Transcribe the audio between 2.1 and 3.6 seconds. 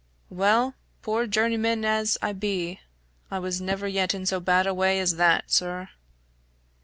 I be, I